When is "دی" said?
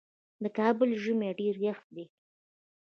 1.95-2.05